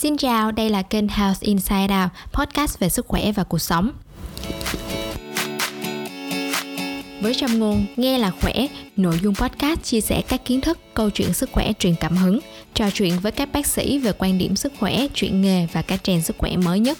[0.00, 3.90] Xin chào, đây là kênh Health Inside Out, podcast về sức khỏe và cuộc sống.
[7.20, 8.66] Với trong ngôn, nghe là khỏe,
[8.96, 12.38] nội dung podcast chia sẻ các kiến thức, câu chuyện sức khỏe truyền cảm hứng,
[12.74, 16.04] trò chuyện với các bác sĩ về quan điểm sức khỏe, chuyện nghề và các
[16.04, 16.98] trend sức khỏe mới nhất.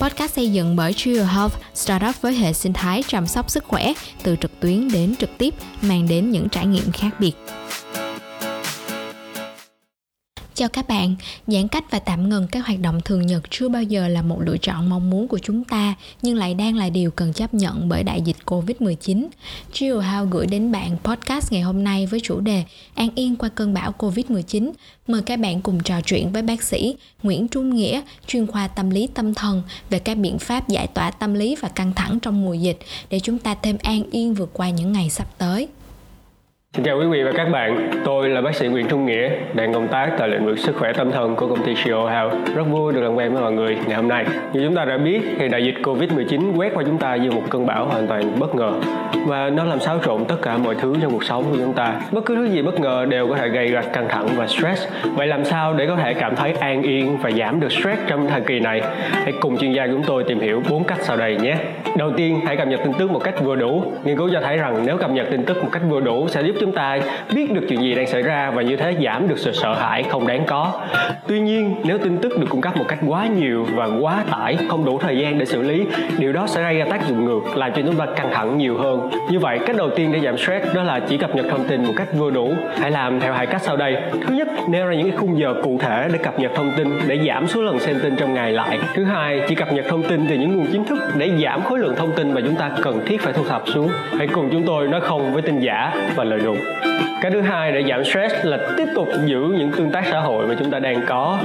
[0.00, 3.92] Podcast xây dựng bởi Trio Health, startup với hệ sinh thái chăm sóc sức khỏe
[4.22, 7.32] từ trực tuyến đến trực tiếp, mang đến những trải nghiệm khác biệt.
[10.60, 11.14] Chào các bạn,
[11.46, 14.40] giãn cách và tạm ngừng các hoạt động thường nhật chưa bao giờ là một
[14.40, 17.88] lựa chọn mong muốn của chúng ta, nhưng lại đang là điều cần chấp nhận
[17.88, 19.26] bởi đại dịch Covid-19.
[19.72, 22.64] Chill How gửi đến bạn podcast ngày hôm nay với chủ đề
[22.94, 24.70] An yên qua cơn bão Covid-19.
[25.06, 28.90] Mời các bạn cùng trò chuyện với bác sĩ Nguyễn Trung Nghĩa, chuyên khoa tâm
[28.90, 32.44] lý tâm thần về các biện pháp giải tỏa tâm lý và căng thẳng trong
[32.44, 32.78] mùa dịch
[33.10, 35.68] để chúng ta thêm an yên vượt qua những ngày sắp tới.
[36.76, 39.74] Xin chào quý vị và các bạn, tôi là bác sĩ Nguyễn Trung Nghĩa, đang
[39.74, 42.32] công tác tại lĩnh vực sức khỏe tâm thần của công ty Shio Health.
[42.54, 44.24] Rất vui được làm quen với mọi người ngày hôm nay.
[44.52, 47.42] Như chúng ta đã biết thì đại dịch Covid-19 quét qua chúng ta như một
[47.50, 48.72] cơn bão hoàn toàn bất ngờ
[49.26, 51.94] và nó làm xáo trộn tất cả mọi thứ trong cuộc sống của chúng ta.
[52.12, 54.88] Bất cứ thứ gì bất ngờ đều có thể gây ra căng thẳng và stress.
[55.14, 58.26] Vậy làm sao để có thể cảm thấy an yên và giảm được stress trong
[58.28, 58.80] thời kỳ này?
[59.10, 61.54] Hãy cùng chuyên gia chúng tôi tìm hiểu bốn cách sau đây nhé.
[61.96, 63.82] Đầu tiên, hãy cập nhật tin tức một cách vừa đủ.
[64.04, 66.42] Nghiên cứu cho thấy rằng nếu cập nhật tin tức một cách vừa đủ sẽ
[66.42, 66.98] giúp chúng ta
[67.34, 70.02] biết được chuyện gì đang xảy ra và như thế giảm được sự sợ hãi
[70.02, 70.72] không đáng có.
[71.26, 74.56] Tuy nhiên, nếu tin tức được cung cấp một cách quá nhiều và quá tải,
[74.68, 75.84] không đủ thời gian để xử lý,
[76.18, 78.78] điều đó sẽ gây ra tác dụng ngược, làm cho chúng ta căng thẳng nhiều
[78.78, 79.10] hơn.
[79.30, 81.84] Như vậy, cách đầu tiên để giảm stress đó là chỉ cập nhật thông tin
[81.84, 82.52] một cách vừa đủ.
[82.80, 83.96] Hãy làm theo hai cách sau đây.
[84.26, 86.88] Thứ nhất, nêu ra những cái khung giờ cụ thể để cập nhật thông tin
[87.06, 88.78] để giảm số lần xem tin trong ngày lại.
[88.94, 91.78] Thứ hai, chỉ cập nhật thông tin từ những nguồn chính thức để giảm khối
[91.78, 93.90] lượng thông tin mà chúng ta cần thiết phải thu thập xuống.
[94.18, 96.49] Hãy cùng chúng tôi nói không với tin giả và lời đồn
[97.20, 100.46] cái thứ hai để giảm stress là tiếp tục giữ những tương tác xã hội
[100.46, 101.38] mà chúng ta đang có.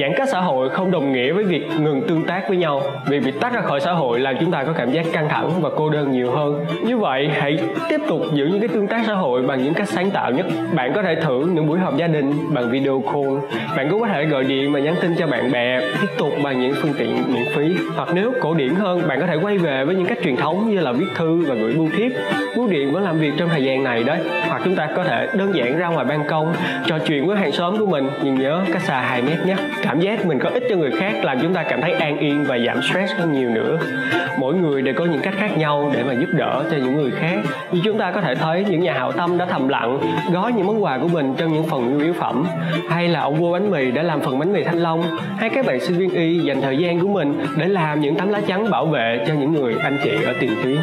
[0.00, 3.20] Giãn cách xã hội không đồng nghĩa với việc ngừng tương tác với nhau, vì
[3.20, 5.70] bị tách ra khỏi xã hội làm chúng ta có cảm giác căng thẳng và
[5.76, 6.66] cô đơn nhiều hơn.
[6.86, 9.88] Như vậy, hãy tiếp tục giữ những cái tương tác xã hội bằng những cách
[9.88, 10.46] sáng tạo nhất.
[10.74, 13.58] Bạn có thể thử những buổi họp gia đình bằng video call.
[13.76, 16.60] Bạn cũng có thể gọi điện và nhắn tin cho bạn bè, tiếp tục bằng
[16.60, 17.76] những phương tiện miễn phí.
[17.96, 20.70] Hoặc nếu cổ điển hơn, bạn có thể quay về với những cách truyền thống
[20.70, 22.12] như là viết thư và gửi bưu thiếp.
[22.56, 24.18] Bưu điện vẫn làm việc trong thời gian này đấy
[24.48, 26.54] hoặc chúng ta có thể đơn giản ra ngoài ban công,
[26.86, 29.54] trò chuyện với hàng xóm của mình, nhưng nhớ cách xa 2 mét nhé.
[29.82, 32.44] Cảm giác mình có ích cho người khác làm chúng ta cảm thấy an yên
[32.44, 33.78] và giảm stress hơn nhiều nữa.
[34.38, 37.10] Mỗi người đều có những cách khác nhau để mà giúp đỡ cho những người
[37.10, 37.36] khác.
[37.72, 39.98] Như chúng ta có thể thấy những nhà hảo tâm đã thầm lặng,
[40.32, 42.44] gói những món quà của mình trong những phần nhu yếu phẩm.
[42.90, 45.02] Hay là ông vua bánh mì đã làm phần bánh mì thanh long.
[45.38, 48.28] Hay các bạn sinh viên y dành thời gian của mình để làm những tấm
[48.28, 50.76] lá chắn bảo vệ cho những người anh chị ở tiền tuyến.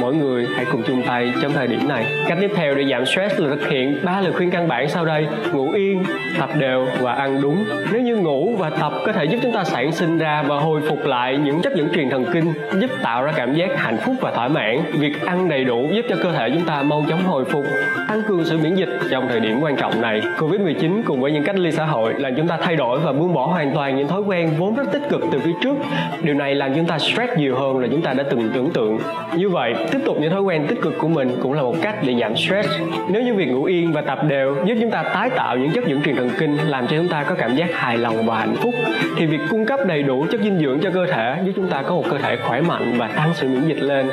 [0.00, 2.04] Mỗi người hãy cùng chung tay trong thời điểm này.
[2.28, 5.04] Cách tiếp theo để giảm stress là thực hiện ba lời khuyên căn bản sau
[5.04, 5.26] đây.
[5.52, 6.02] Ngủ yên,
[6.38, 7.64] tập đều và ăn đúng.
[7.92, 8.33] Nếu như ngủ
[8.64, 11.62] và tập có thể giúp chúng ta sản sinh ra và hồi phục lại những
[11.62, 14.78] chất dẫn truyền thần kinh, giúp tạo ra cảm giác hạnh phúc và thỏa mãn.
[14.92, 17.64] Việc ăn đầy đủ giúp cho cơ thể chúng ta mau chóng hồi phục,
[18.08, 20.22] tăng cường sự miễn dịch trong thời điểm quan trọng này.
[20.38, 23.12] Covid 19 cùng với những cách ly xã hội làm chúng ta thay đổi và
[23.12, 25.76] buông bỏ hoàn toàn những thói quen vốn rất tích cực từ phía trước.
[26.22, 28.98] Điều này làm chúng ta stress nhiều hơn là chúng ta đã từng tưởng tượng.
[29.36, 31.96] Như vậy, tiếp tục những thói quen tích cực của mình cũng là một cách
[32.02, 32.68] để giảm stress.
[33.08, 35.86] Nếu như việc ngủ yên và tập đều giúp chúng ta tái tạo những chất
[35.86, 38.53] dẫn truyền thần kinh, làm cho chúng ta có cảm giác hài lòng và hạnh
[38.56, 38.74] phúc.
[39.16, 41.82] Thì việc cung cấp đầy đủ chất dinh dưỡng cho cơ thể giúp chúng ta
[41.82, 44.10] có một cơ thể khỏe mạnh và tăng sự miễn dịch lên.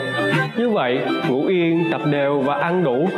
[0.58, 3.10] Như vậy, ngủ yên, tập đều và ăn đủ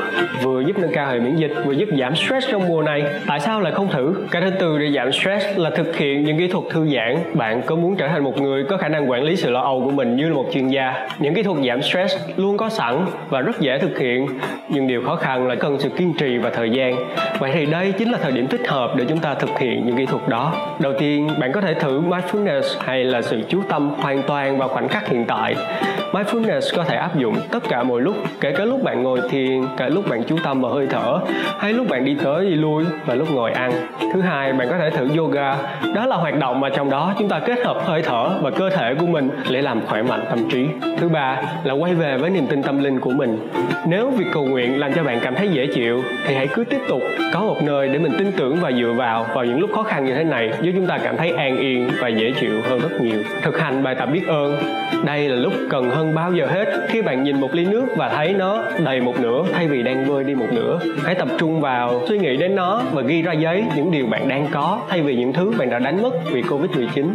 [0.44, 3.04] vừa giúp nâng cao hệ miễn dịch, vừa giúp giảm stress trong mùa này.
[3.28, 4.16] Tại sao lại không thử?
[4.32, 7.18] Cái thứ tư để giảm stress là thực hiện những kỹ thuật thư giãn.
[7.34, 9.82] Bạn có muốn trở thành một người có khả năng quản lý sự lo âu
[9.86, 11.08] của mình như là một chuyên gia?
[11.20, 14.28] Những kỹ thuật giảm stress luôn có sẵn và rất dễ thực hiện,
[14.70, 16.96] nhưng điều khó khăn là cần sự kiên trì và thời gian.
[17.40, 19.98] Vậy thì đây chính là thời điểm thích hợp để chúng ta thực hiện những
[19.98, 20.54] kỹ thuật đó.
[20.80, 24.68] Đầu tiên bạn có thể thử mindfulness hay là sự chú tâm hoàn toàn vào
[24.70, 25.56] khoảnh khắc hiện tại
[26.14, 29.62] mindfulness có thể áp dụng tất cả mọi lúc, kể cả lúc bạn ngồi thiền,
[29.78, 31.20] cả lúc bạn chú tâm vào hơi thở,
[31.60, 33.72] hay lúc bạn đi tới đi lui và lúc ngồi ăn.
[34.14, 35.56] Thứ hai, bạn có thể thử yoga.
[35.96, 38.70] Đó là hoạt động mà trong đó chúng ta kết hợp hơi thở và cơ
[38.70, 40.68] thể của mình để làm khỏe mạnh tâm trí.
[40.98, 43.48] Thứ ba là quay về với niềm tin tâm linh của mình.
[43.88, 46.82] Nếu việc cầu nguyện làm cho bạn cảm thấy dễ chịu, thì hãy cứ tiếp
[46.88, 47.02] tục
[47.34, 50.06] có một nơi để mình tin tưởng và dựa vào vào những lúc khó khăn
[50.06, 53.02] như thế này, giúp chúng ta cảm thấy an yên và dễ chịu hơn rất
[53.02, 53.20] nhiều.
[53.42, 54.56] Thực hành bài tập biết ơn.
[55.06, 56.66] Đây là lúc cần hơn hơn bao giờ hết.
[56.88, 60.06] Khi bạn nhìn một ly nước và thấy nó đầy một nửa, thay vì đang
[60.06, 63.34] vơi đi một nửa, hãy tập trung vào suy nghĩ đến nó và ghi ra
[63.34, 66.42] giấy những điều bạn đang có, thay vì những thứ bạn đã đánh mất vì
[66.42, 67.14] covid 19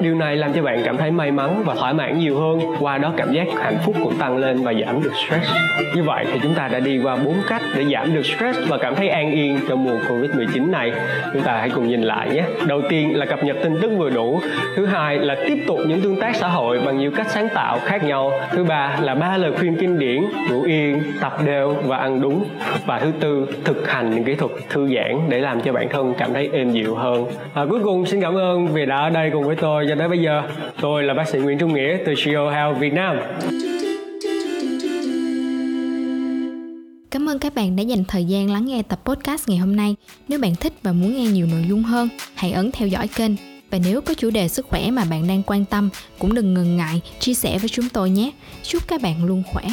[0.00, 2.60] điều này làm cho bạn cảm thấy may mắn và thỏa mãn nhiều hơn.
[2.80, 5.50] Qua đó cảm giác hạnh phúc cũng tăng lên và giảm được stress.
[5.94, 8.78] Như vậy thì chúng ta đã đi qua bốn cách để giảm được stress và
[8.78, 10.92] cảm thấy an yên trong mùa covid 19 này.
[11.32, 12.42] Chúng ta hãy cùng nhìn lại nhé.
[12.66, 14.40] Đầu tiên là cập nhật tin tức vừa đủ.
[14.76, 17.78] Thứ hai là tiếp tục những tương tác xã hội bằng nhiều cách sáng tạo
[17.84, 18.32] khác nhau.
[18.50, 22.44] Thứ ba là ba lời khuyên kinh điển, ngủ yên, tập đều và ăn đúng.
[22.86, 26.14] Và thứ tư, thực hành những kỹ thuật thư giãn để làm cho bản thân
[26.18, 27.24] cảm thấy êm dịu hơn.
[27.54, 30.08] Và cuối cùng, xin cảm ơn vì đã ở đây cùng với tôi cho tới
[30.08, 30.42] bây giờ
[30.80, 33.16] tôi là bác sĩ Nguyễn Trung Nghĩa từ Shio Health Việt Nam
[37.10, 39.96] Cảm ơn các bạn đã dành thời gian lắng nghe tập podcast ngày hôm nay.
[40.28, 43.32] Nếu bạn thích và muốn nghe nhiều nội dung hơn, hãy ấn theo dõi kênh.
[43.70, 46.76] Và nếu có chủ đề sức khỏe mà bạn đang quan tâm, cũng đừng ngần
[46.76, 48.30] ngại chia sẻ với chúng tôi nhé.
[48.62, 49.64] Chúc các bạn luôn khỏe.